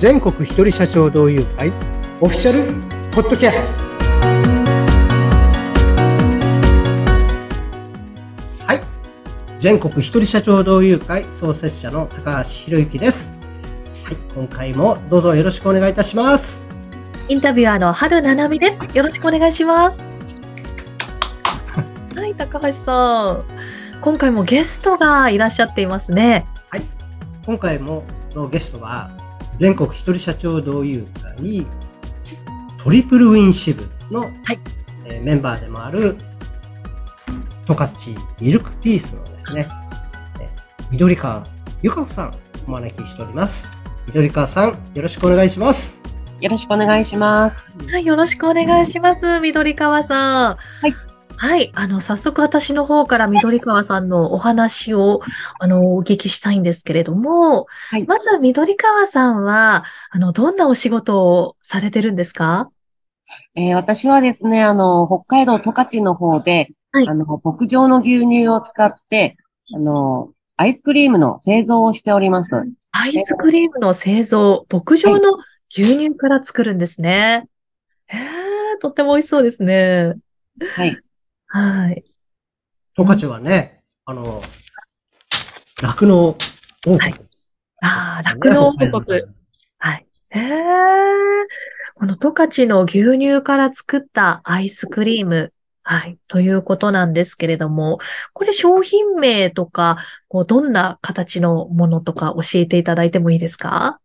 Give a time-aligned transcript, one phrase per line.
[0.00, 1.68] 全国一人社長同友会
[2.22, 2.72] オフィシャル
[3.12, 3.78] ポッドキャスト。
[8.64, 8.80] はい。
[9.58, 13.38] 全国一人社長同友会創設者の高橋博之です。
[14.04, 14.16] はい。
[14.34, 16.66] 今回もどうぞよろしくお願いいたします。
[17.28, 18.82] インタビュアーの春七海です。
[18.96, 20.00] よろしくお願いします。
[22.16, 23.44] はい高橋さん。
[24.00, 26.46] 今回もゲストがいらっしゃっていますね。
[26.70, 26.82] はい。
[27.44, 28.02] 今回も
[28.34, 29.10] のゲストは
[29.60, 31.04] 全国一人社長同友
[31.36, 31.66] 会
[32.82, 34.30] トリプルウィン支部の、はい
[35.04, 36.16] えー、メンバーでもある
[37.66, 37.92] 十勝
[38.40, 39.68] ミルクピースのですね、
[40.40, 41.44] えー、緑川
[41.82, 42.34] 由香子さん
[42.68, 43.68] お招きしております。
[44.06, 46.00] 緑川さん、よろしくお願いします。
[46.40, 47.70] よろしくお願いします。
[47.86, 49.40] はい、よろしくお願いします。
[49.40, 50.56] 緑川さん。
[50.56, 51.09] はい。
[51.42, 51.72] はい。
[51.74, 55.22] あの、早速私の方から緑川さんのお話を、
[55.58, 62.70] あの、お聞きしたいんですけれども、はい、まず緑川さんは、あの、どんなお仕事をされてるんですか？
[63.54, 69.38] えー、私はですね、あの、北海道十勝の方で、はい、あの、牧場の牛乳を使って、
[69.74, 72.54] あの、アイスクリームの製造をしております。
[72.92, 75.38] アイスクリームの製造、牧場の
[75.70, 77.48] 牛乳から作るんですね。
[78.08, 78.24] はい、へ
[78.74, 80.16] え、とっても美味しそうですね。
[80.76, 81.00] はい。
[81.52, 82.04] はい。
[82.96, 84.40] 十勝はね、あの、
[85.82, 86.36] 酪農王
[86.82, 86.98] 国。
[86.98, 87.14] はい、
[87.82, 89.22] ああ、酪農王国。
[89.78, 90.06] はい。
[90.30, 90.42] へえ。
[91.96, 95.52] この十勝の牛乳から作ったアイスクリーム。
[95.82, 96.18] はい。
[96.28, 97.98] ということなんですけれども、
[98.32, 103.98] これ商品名とか、こう、どんな形のものとか教えていただいてもいいですか？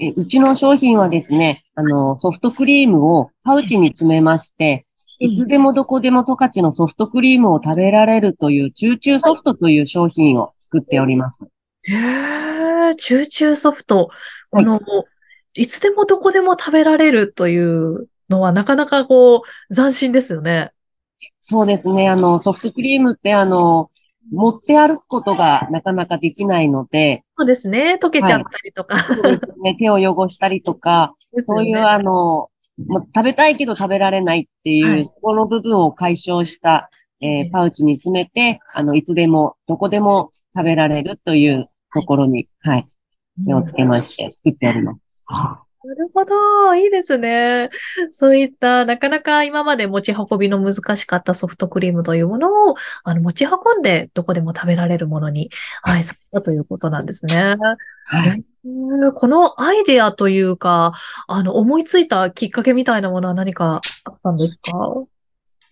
[0.00, 4.84] えうちの商品はですね、あの、ソフトクリームをパウチに詰めまして、
[5.20, 11.44] いつでもどこでも十勝のソフトクリームを食べられるという、チューチューソフトという商品を作っております。
[11.82, 14.08] へー、チューチューソフト。
[14.50, 14.78] この、は
[15.54, 20.72] い、いつでもどこでも食べられるというのはなかなかこう、斬新ですよね。
[21.42, 22.08] そうですね。
[22.08, 23.90] あの、ソフトクリームってあの、
[24.32, 27.24] 持って歩くことがなかなかできないので。
[27.36, 27.98] そうですね。
[28.00, 28.96] 溶けちゃったりとか。
[28.96, 29.76] はい、そうですね。
[29.78, 32.48] 手を汚したりとか、 ね、そういうあの、
[32.86, 42.88] ま食べたいけど食べられないっていう、はい、そこの部分を解消した、えー、パウチに詰めて、あの、いつでも、どこでも食べられるというところに、はい、
[43.44, 45.24] 目をつけまして作っております。
[45.82, 46.74] なるほど。
[46.74, 47.70] いいですね。
[48.10, 55.50] そういった、なかなか今まで持ち運びの難しかったソフトクリームというものを、あの、持ち運んでどこでも食べられるものに、
[55.82, 57.56] はい、そうだということなんですね。
[58.04, 58.44] はい。
[58.62, 60.92] このアイデアというか、
[61.26, 64.72] あの、思いついたきっかけみたいなものは何かあったんですか？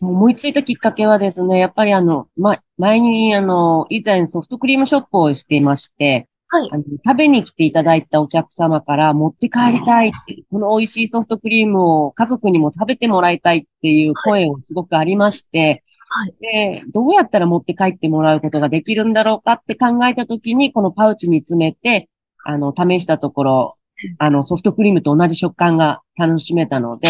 [0.00, 6.68] 思いついたきっかけはですね、やっぱりあの、ま、前にあの、以前ソフトクリームショップをしていまして、はい。
[6.72, 16.34] あの食べに来ていただいたお客様から持って帰りたいって、この美味しいソフトクリームを家族にも食べてもらいたいっていう声をすごくありまして、はい。
[16.40, 22.08] で、どうやったら持って帰ってもらうことができるんだろうかって考えたときに、このパウチに詰めて、
[22.44, 23.78] あの、試したところ、
[24.18, 27.08] あの、ソフトクリームと同じ食感が楽しめたので、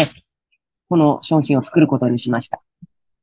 [0.89, 2.61] この商品を作ることにしました。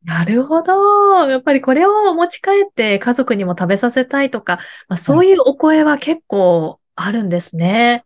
[0.04, 1.28] なるほど。
[1.28, 8.04] やっぱりこれを持ち帰って家族にも食べさせたいとか、まあ、そういうお声は結構あるんですね。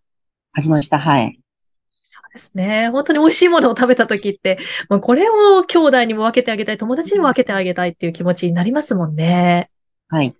[0.53, 0.99] ありました。
[0.99, 1.39] はい。
[2.03, 2.89] そうですね。
[2.89, 4.59] 本当に美味しいものを食べた時って、
[4.89, 9.71] まあ、これを兄弟にも分けてあげたい、友達にも分けてあげたいっていう気持ちになりますもんね。
[10.09, 10.35] はい。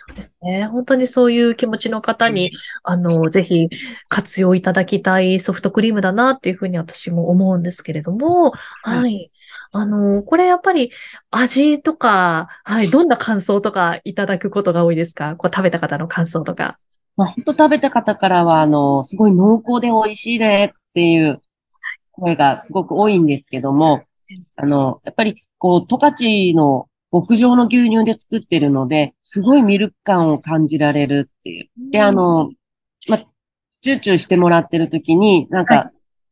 [0.00, 0.68] そうですね。
[0.68, 2.52] 本当にそういう気持ちの方に、
[2.84, 3.68] あの、ぜひ
[4.08, 8.52] 活用いただきたいソフトクリームだなっていうふうに私も思うんですけれども、
[8.84, 9.32] はい。
[9.72, 10.92] あの、これやっぱり
[11.32, 15.34] 味とか、はい、どんな感想とかいただくことが多いですか？
[15.34, 16.78] こう食べた方の感想とか。
[17.16, 21.42] まあ、本当食べた方からは、あの、すごい濃厚で美味しいねっていう
[22.12, 24.04] 声がすごく多いんですけども、
[24.54, 31.68] あの、やっぱり、こう、十勝の牧場の牛乳で作ってるので、すごいミルク感を感じられるっていう。
[31.90, 32.50] で、あの、
[33.08, 33.18] ま、
[33.80, 35.90] チューチューしてもらってる時に、なんか、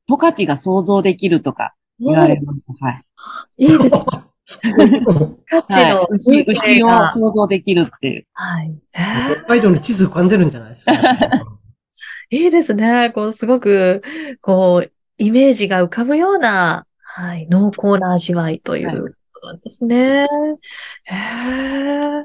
[0.08, 2.67] 十勝が想像できるとか、言われます。
[2.81, 3.02] はい。
[3.64, 4.28] いいですか
[5.49, 8.26] 価値の、牛、牛を想像できるっていう。
[8.34, 8.75] はい。
[8.93, 10.93] 北海道の地図浮かんでるんじゃないですか？
[12.31, 13.11] いいですね。
[13.11, 14.02] こう、すごく、
[14.40, 20.26] こう、イメージが浮かぶような、はい、濃厚な味わいというなんですね。
[21.04, 22.20] へや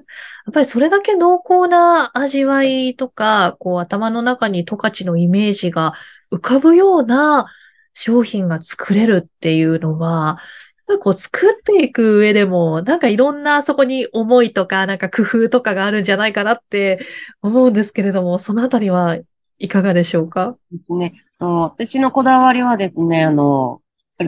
[0.49, 5.93] っぱりそれだけ濃厚な味わいとか、こう、頭の中に十勝のイメージが
[6.31, 7.45] 浮かぶような
[7.93, 10.39] 商品が作れるっていうのは、
[10.99, 16.99] こう作っていく上でも、なんかいろんなそこに思いとか、なんか工夫とかがあるんじゃないかなって
[17.41, 19.23] 思うんですけれども、そのあたりはい
[19.59, 20.57] いかがでしょうか？
[20.71, 21.13] ですね。
[21.39, 23.81] 私のこだわりはですね、あの、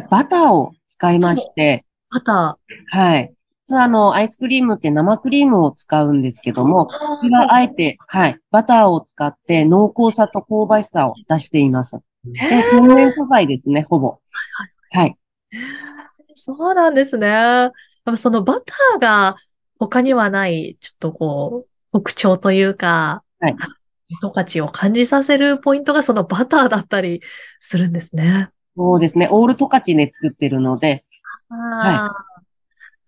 [0.09, 1.85] バターを使いまして。
[2.13, 3.33] バターはい。
[3.71, 6.93] あの、アイスクリームって生クリームを使うんですけども、こ
[7.23, 11.97] れはあえて、はい、バターを使って濃厚さと香ばしさを出しています。
[12.25, 14.19] で、天然素材ですね、ほぼ。
[14.91, 15.17] はい。
[16.33, 17.71] そうなんですね。
[18.15, 19.37] そのバターが
[19.79, 23.55] 他にはない、ちょっとこう、特徴というか、はい。
[24.21, 27.21] 十勝を感じさせるポイントがそのバターだったり
[27.59, 28.49] するんですね。
[28.75, 29.27] そうですね。
[29.31, 31.05] オール十勝で作ってるので。
[31.55, 32.09] は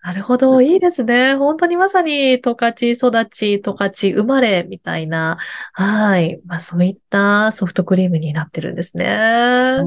[0.03, 0.07] い。
[0.07, 0.61] なるほど。
[0.61, 1.35] いいですね。
[1.35, 5.39] 本当にまさに十勝育ち、十勝生まれみたいな。
[5.73, 6.39] はい。
[6.45, 9.79] まあそういったソフトクリームになってるんですね。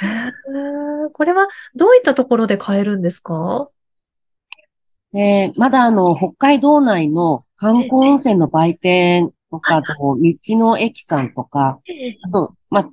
[0.00, 3.68] うん、これはどういったところで買えるんですか？
[5.14, 10.16] えー、まだあの、北海道内の観光温泉の売店とか、と道
[10.56, 11.80] の駅さんとか、
[12.24, 12.90] あと、まあ、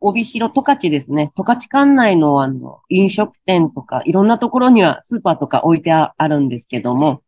[0.00, 1.32] 帯広十勝ですね。
[1.36, 7.22] 十勝管内のあの、飲食店とか、いろんなところにはスーパーとか置いてあるんですけども、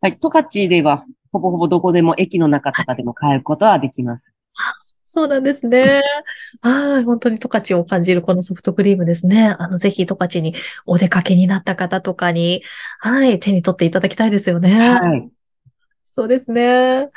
[0.00, 4.32] はい、十勝ではほぼほぼどこでも駅の中とかでも買えることはできます。
[5.04, 6.02] そうなんですね。
[6.60, 9.56] はい、本当に十勝を感じるこのソフトクリームですね。
[9.58, 10.54] あの、ぜひ十勝に
[10.84, 12.62] お出かけになった方とかに、
[12.98, 14.90] はい、手に取っていただきたいですよね。
[14.90, 15.30] はい。
[16.16, 17.10] そうですね。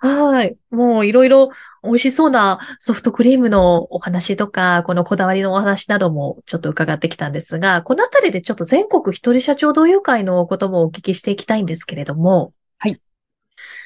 [0.00, 0.56] はい。
[0.70, 1.50] もういろいろ
[1.82, 12.98] 美味しそうなソフトクリームのお話とか、このこだわりのお話などもちょっと伺ってきたんですが、このあたりでちょっと全国一人社長同友会のこともお聞きしていきたいんですけれども、はい。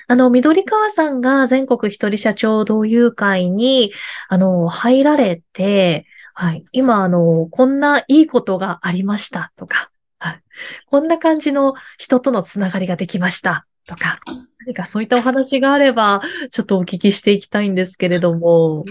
[0.06, 3.90] あの、緑川さんが全国一人社長同友会に、
[4.28, 6.64] あの、入られて、はい。
[6.70, 9.90] 今、あの、こんないいことがありましたとか、
[10.20, 10.42] はい。
[10.86, 14.20] こんな感じの人とのつながりができましたとか、
[14.66, 16.20] 何かそういったお話があれば、
[16.50, 18.84] ちょっとお聞きしていきたいんですけれども。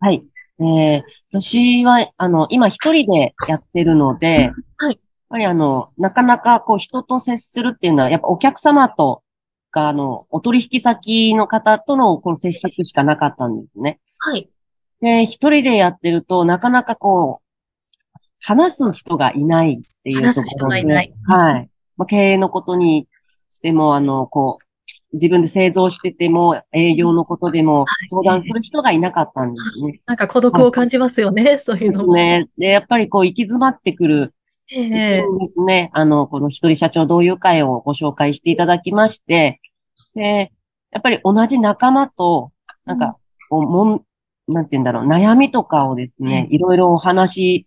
[0.00, 0.24] はい。
[0.58, 1.02] えー、
[1.32, 4.92] 私は、あの、今一人でやってるので、はい。
[4.92, 4.98] やっ
[5.28, 9.22] ぱりあの、なかなかこう人と接するっていうのは、やっぱお客様と
[9.70, 14.00] か、あの、お取引先の方とのこの接触しかなかったんですね。
[14.20, 14.48] はい。
[15.02, 20.40] で、一人でやってると、なかなかこう、話す人がいないっていうところで。
[20.40, 21.12] 話す人がいない。
[21.26, 21.70] はい。
[21.98, 23.06] まあ、経営のことに
[23.50, 24.65] しても、あの、こう、
[25.12, 30.00] 自分で製造してても、営業のことでも相談する人がいなかったんですね。
[30.06, 32.48] なんか孤独を感じますよね、そういうのね。
[32.58, 34.34] で、やっぱりこう行き詰まってくる。
[34.72, 35.24] ええで
[35.54, 35.90] すね。
[35.92, 39.60] あの、この一人社長同友会をご紹介していただきまして、
[40.14, 40.52] で、
[40.90, 42.50] やっぱり同じ仲間と、
[42.84, 43.16] なんか、
[43.48, 44.02] こう、もん、
[44.48, 47.66] なんて言うんだろう、悩みとかをですね、いろいろお話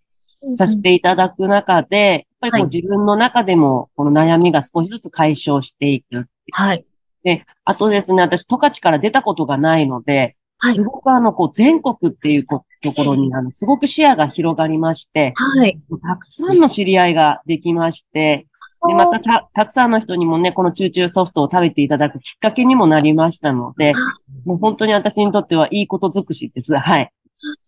[0.56, 6.26] させていただく中で、やっぱりこう自分の中でも、この悩みが少しずつ解消していく。
[6.52, 6.84] はい。
[7.22, 12.64] で、あとですね、私、十勝から出たことがないので、はい、すごくあの、こう、全国っていうと
[12.94, 15.80] ころに、あの、すごく視野が広がりまして、はい。
[16.02, 18.46] たくさんの知り合いができまして、
[18.86, 23.94] で、またた、たくさんの人にもね、このチューチューソフトを食べていただくきっかけにもなりましたので、
[24.44, 26.74] もう本当に私にとってはいいこと尽くしです。
[26.74, 27.12] はい。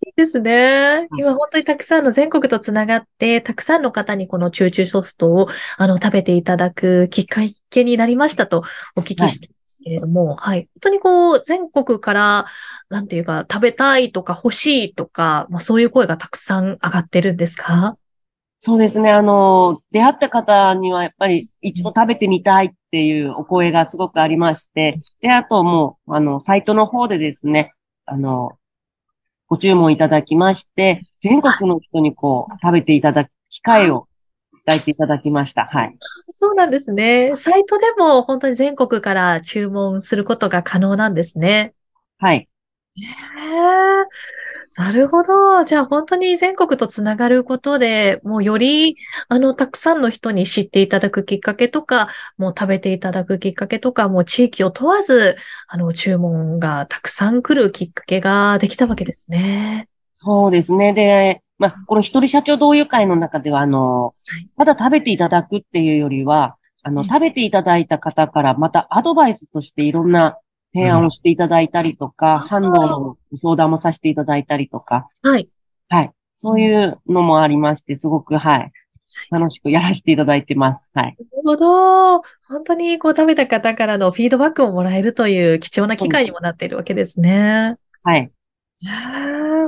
[0.06, 1.08] いいですね。
[1.16, 5.48] 今本当にたくさんの全国とつながって、たくさんの方にこのチューチューソフトを
[5.78, 7.40] あの食べていただくきっか
[7.70, 8.62] けになりましたと
[8.96, 10.60] お聞きしてますけれども、はい、はい。
[10.60, 12.46] 本当にこう全国から、
[12.90, 17.96] なんていうか食べたいとか欲しいとか、まあ、そういう声がたくさん上がってるんですか？
[18.64, 19.10] そうですね。
[19.10, 27.72] あの、出会った方にはやっぱり一度食べてみたいっていうお声がすごくありまして、で、あともう、あの、サイトの方でですね、
[28.06, 28.52] あの、
[29.52, 34.08] ご注文いただきまして、全国の人にこう、食べていただく機会を
[34.54, 35.66] いただいていただきました。
[35.66, 35.96] はい。
[36.30, 37.32] そうなんですね。
[37.34, 41.74] サイトでも本当に全国から注文することが可能なんですね。
[42.16, 42.48] はい。
[42.96, 44.06] へー
[44.76, 45.64] なるほど。
[45.64, 48.96] じゃあ本当に全国とつながることで、もうより、
[49.28, 55.36] あの、たくさんの人に知っていただくきっかけとか、もう食べていただくきっかけとか、もう地域を問わず、
[55.68, 59.88] あの、注文がたくさん来るきっかけができたわけですね。
[60.14, 60.94] そうですね。
[60.94, 64.14] で、まあ、この一人社長同友会の中では、あの、
[64.56, 70.38] ただ食べていただくっていうよりは、あの、食べていただいた方からまたアドバイスとしていろんな
[70.74, 75.08] 提案をしていただいたりとか、反応の相談もさせていただいたりとか。
[75.22, 75.48] はい。
[75.88, 76.10] はい。
[76.36, 78.72] そういうのもありまして、すごく、はい。
[79.30, 80.90] 楽しくやらせていただいてます。
[80.94, 81.04] はい。
[81.04, 82.22] なるほど。
[82.48, 87.76] 本当にこう食べた方からのフィードバックをもらえるという貴重な機会にもなっているわけですね。
[88.02, 88.30] はい。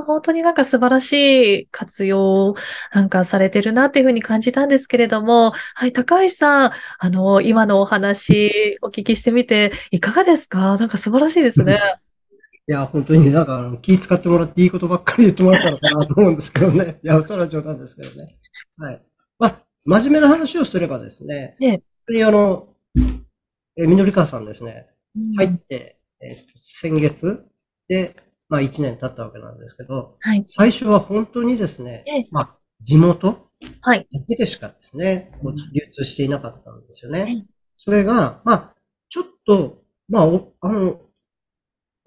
[0.07, 1.13] 本当になんか素晴らし
[1.61, 2.55] い活用
[2.91, 10.77] なんかされてるなっていうふうに感じたんですけれども、はい、高橋さん、あの、今のお話お聞きしてみていかがですか？
[10.77, 11.79] なんか素晴らしいですね。
[12.67, 16.99] いや、本当になんか気使ってもらっていいことばっかり言ってもらったのかなと思うんですけどね。
[17.03, 18.35] いや、それは冗談ですけどね。
[18.77, 19.01] はい。
[19.37, 21.55] まあ、真面目な話をすればですね。
[21.59, 22.69] ね本当にあの、
[23.77, 24.87] え、みのりかさんですね。
[25.37, 27.45] 入って、えっ、と、先月
[27.87, 28.15] で、
[28.49, 33.45] まあ1年経ったわけなんですけど、はい、最初は本当にですね、まあ、地元
[33.81, 34.07] はい。
[34.11, 37.45] だけでしかですね、こう流通していなかったんですよね。
[37.77, 38.75] それが、まあ、
[39.09, 40.23] ちょっと、まあ、
[40.61, 41.01] あの、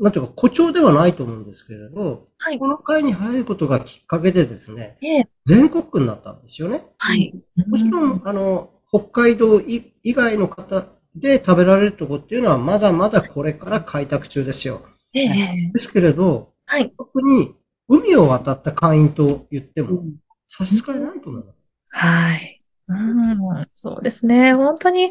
[0.01, 6.85] なんていうか、誇張ではないと思うんですけれど、はい、この会に入ることがきっかけでですね、えー、全国区になったんですよね。
[6.99, 7.35] はい。
[7.67, 10.87] もちろん、あの、北海道以外の方
[11.17, 14.83] で食べられるとこっていうのは、まだまだこれから開拓中ですよ。
[15.15, 16.93] えー、ですけれど、はい。
[16.97, 17.55] 特に
[17.89, 20.05] 海を渡った会員と言っても、
[20.45, 21.71] 差し支えないと思います。
[21.89, 22.63] はい。
[22.89, 23.39] うん、
[23.75, 24.55] そうですね。
[24.55, 25.11] 本当に、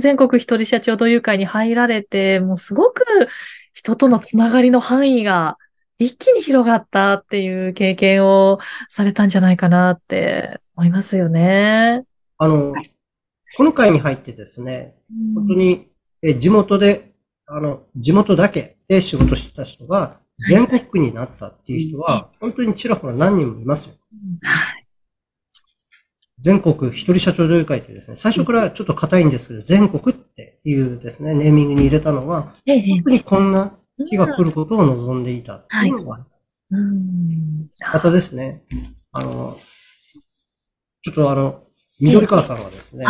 [0.00, 3.04] 全国一人社長同友会に入られて、もうすごく
[3.74, 5.58] 人とのつながりの範囲が
[5.98, 12.04] 一気に広がったっていう経験をされたんじゃないかなって思いますよね。
[12.38, 12.72] あの、
[13.56, 14.94] この会に入ってですね、
[15.34, 15.88] 本当に
[16.26, 17.12] え地元で、
[17.46, 23.94] あの、地元だけで仕事してた人が全国区になったっていう人は、本当にちらほら何人もいますよ。
[24.42, 24.83] はい。
[26.38, 33.76] 全国一人社長同友会ってですね、最初からちょっと硬いんですけど、全国っていうですね、ネーミングに入れたのは、本当にこんな
[34.08, 36.60] 日が来ることを望んでいたっていうのがあります。
[37.92, 38.64] またですね、
[39.12, 39.58] あの、
[41.02, 41.64] ちょっとあの、
[42.00, 43.04] 緑川さんはですね、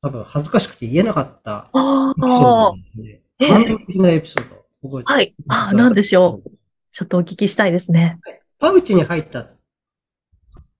[0.00, 5.34] 多分恥ずかしくて言えなかったエピソードですね、感動的なエピソード覚えてはい。
[5.48, 6.50] あ、なんでしょう。
[6.92, 8.18] ちょっとお聞きしたいですね。
[8.58, 9.56] パウチに入ったっ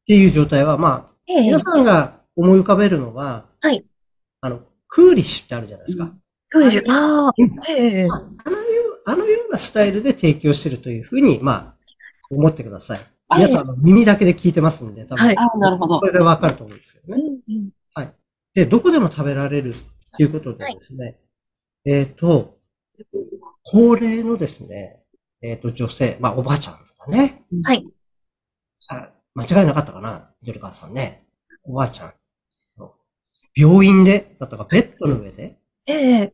[0.06, 3.84] ていう状態は、まあ、ええ、皆さんが思い浮かべるのは、はい。
[4.40, 6.12] あの、クーリッシュってあるじゃないですか。
[6.48, 6.82] クーリッシュ。
[6.90, 7.32] ああ、
[7.68, 8.08] ええ。
[8.10, 11.74] あのよう、あのようなスタイルで提供してるというふうに、まあ、
[12.30, 13.00] 思ってください。
[13.36, 15.24] 皆さん、耳だけで聞いてますんで、多分。
[15.24, 15.36] はい。
[15.36, 16.00] あなるほど。
[16.00, 17.22] これでわかると思うんですけどね。
[17.48, 17.70] うん。
[18.58, 19.72] で、どこでも食べられる
[20.16, 21.16] ということでですね、はい、
[21.84, 22.58] えっ、ー、と、
[23.62, 25.00] 高齢のですね、
[25.40, 27.44] えっ、ー、と、女性、まあ、おばあちゃんだね。
[27.62, 27.86] はい。
[29.36, 31.24] あ間違いなかったかな緑川さんね。
[31.64, 32.12] おばあちゃん。
[33.54, 35.58] 病院で、だったか、ベッドの上で。
[35.86, 36.32] ええ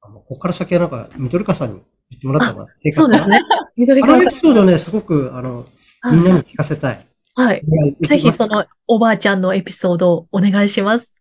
[0.00, 3.40] あの、ここから先はなんか、緑川さんに言ってもらった方が正解そうですね。
[3.76, 4.20] 緑川さん。
[4.20, 5.66] あのエピソードね、すごく、あの、
[6.10, 7.06] みんなに聞かせたい。
[7.36, 7.62] はい。
[8.00, 11.16] ぜひそのおばあちゃんのエピソードをお願いします。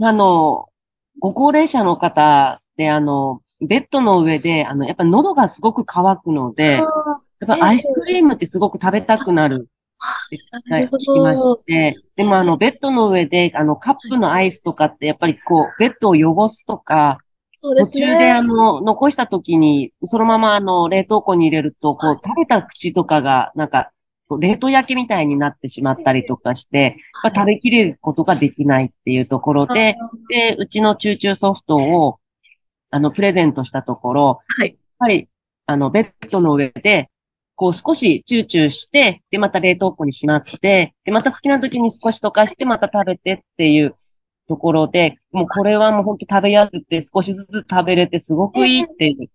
[0.00, 0.66] あの、
[1.20, 9.68] ご高齢者の方で、あの、ベッドの上で、あの、やっぱ喉がすごく乾くので、やっぱアイスクリームってすごく食べたくなる
[10.30, 17.18] 聞きまして、でもあの、ベッドの上で、あの、カップのアイスとかって、やっぱりこう、ベッドを汚すとか、
[17.54, 18.06] そうですね。
[18.06, 23.90] 途中であの、残した時に、そのままあの、冷凍庫に入れると、こう、食べた口とかが、なんか、
[24.40, 29.96] 冷凍焼けみたいになってしまったりとかして、まあ、食べきれることができないっていうところで、
[30.28, 32.18] で、うちのチューチューソフトを、
[32.90, 34.68] あの、プレゼントしたところ、はい。
[34.68, 35.28] やっぱり、
[35.66, 37.10] あの、ベッドの上で、
[37.56, 43.96] こう少しチューチューして、で、また冷凍庫にしまって、で、また好きな時に少し溶かして、また食べてっていう
[44.46, 49.28] ところで、もうこれはもう本当食べやすくて、少しずつ食べれてすごくいいっていう、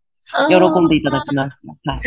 [0.49, 1.91] 喜んでいただきました。
[1.91, 2.01] はい。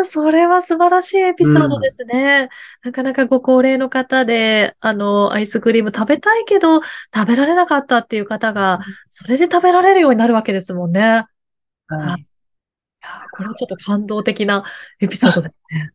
[0.00, 2.50] あそれは素晴らしいエピソードですね、
[2.84, 2.90] うん。
[2.90, 6.82] なかなかご高齢の方で、あの、アイスクリーム食べたいけど、
[7.14, 11.24] 食べられなかったっていう方が、それで食べられるようになるわけですもんね。
[11.88, 12.31] はい。
[13.02, 14.64] やこれはちょっと感動的な
[15.00, 15.92] エピソードですね。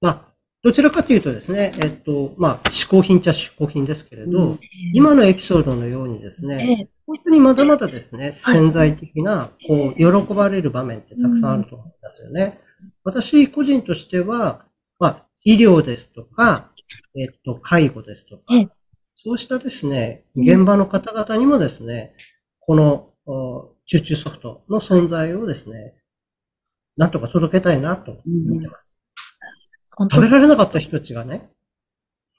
[0.00, 4.60] まあ、どちらかというとですね、えっと、まあ、嗜好品っちゃ嗜好品ですけれど、うん、
[4.92, 12.60] 今のエピソードのようにですね、えー、本当にまだまだですね、潜在的な、こう、喜ばれる場面ってたくさんあると思いますよね。
[12.82, 14.66] うん、私個人としては、
[14.98, 16.72] まあ、医療ですとか、
[17.16, 18.68] えっと、介護ですとか、えー、
[19.14, 22.14] そうしたですね、現場の方々にもですね、
[22.60, 25.94] この、チューチューソフトの存在をですね、
[26.96, 28.96] なんとか届けたいなと思ってます。
[29.98, 31.50] うん、食べられなかった人たちがね、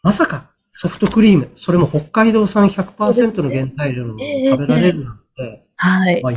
[0.03, 6.21] まさかソフトクリーム、それも北海道産100%の原材料のものを食べられるなんて、はい。
[6.21, 6.33] まあ、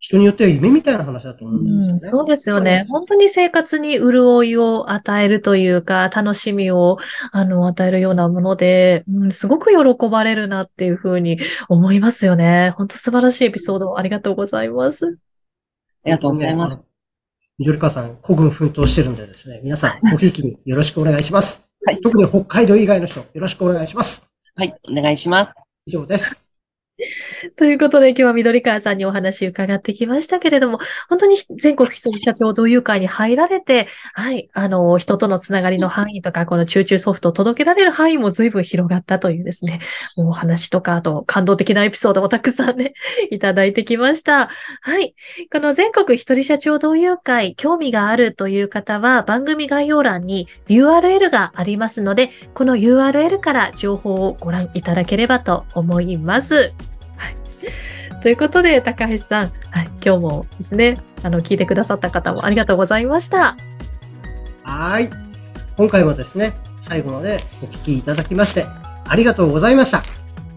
[0.00, 1.92] 人によっては夢みたいな話だと思うんですよね。
[1.92, 2.86] うん、そうですよね。
[2.88, 6.96] 本当に生活に潤いを与えるというか、楽しみを、
[7.32, 11.38] あの、与えるようなもので、うん、すごく喜ばれるなっていうふうに
[11.68, 12.72] 思いますよね。
[12.78, 15.04] 本当素晴らしいエピソードありがとうございます。
[15.04, 15.10] あ
[16.06, 16.78] りがとうございます。
[17.58, 21.68] 緑川さん、孤軍奮闘してるんでですね、皆さん、ごひいきによろしくお願いします。
[21.84, 22.00] はい。
[22.00, 24.26] 特に北海道以外の人、よろしくお願いします。
[24.54, 25.52] はい、お願いします。
[25.84, 26.49] 以上です。
[27.56, 30.78] ということで今日は緑川さんにお話伺ってきましたけれども、
[31.08, 39.80] 本当に全国一人社長同友会に入られて、はい、あの、人とのつながりの範囲とか、この中中ソフトを届けられる範囲も随分広がったというですね、
[40.16, 42.94] お話とか、あと感動的なエピソードもたくさんね、
[43.30, 44.50] いただいてきました。
[44.80, 45.14] はい。
[45.52, 56.89] この全国一人社長同友会、興味があるという方は、番組概要欄に URL がありますので、この URL から情報をご覧いただければと思います。
[58.22, 63.56] ということで、高橋さん、はい、今日もですね、あの、聞いてくださった方もありがとうございました。
[64.64, 65.10] はい。
[65.76, 68.66] 今回もですね、最後までお聞きいただきまして、
[69.08, 70.02] ありがとうございました。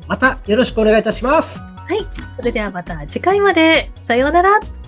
[0.08, 1.60] またよろしくお願いいたします。
[1.60, 2.06] はい。
[2.36, 3.90] それではまた次回まで。
[3.96, 4.83] さようなら。